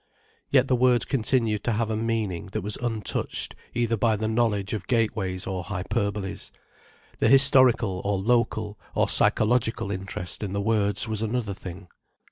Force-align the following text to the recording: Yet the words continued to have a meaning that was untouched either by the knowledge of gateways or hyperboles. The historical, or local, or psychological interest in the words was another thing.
Yet 0.49 0.67
the 0.67 0.75
words 0.75 1.05
continued 1.05 1.63
to 1.65 1.73
have 1.73 1.91
a 1.91 1.95
meaning 1.95 2.47
that 2.53 2.63
was 2.63 2.75
untouched 2.77 3.53
either 3.75 3.95
by 3.95 4.15
the 4.15 4.27
knowledge 4.27 4.73
of 4.73 4.87
gateways 4.87 5.45
or 5.45 5.63
hyperboles. 5.63 6.51
The 7.19 7.29
historical, 7.29 8.01
or 8.03 8.17
local, 8.17 8.79
or 8.95 9.07
psychological 9.07 9.91
interest 9.91 10.41
in 10.41 10.53
the 10.53 10.61
words 10.61 11.07
was 11.07 11.21
another 11.21 11.53
thing. 11.53 11.87